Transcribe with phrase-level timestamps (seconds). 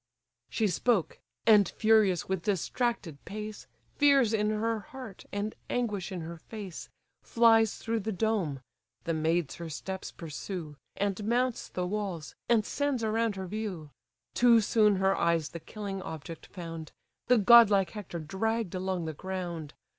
[0.49, 3.67] She spoke: and furious, with distracted pace,
[3.97, 6.89] Fears in her heart, and anguish in her face,
[7.21, 8.61] Flies through the dome
[9.03, 13.91] (the maids her steps pursue), And mounts the walls, and sends around her view.
[14.33, 16.91] Too soon her eyes the killing object found,
[17.27, 19.75] The godlike Hector dragg'd along the ground.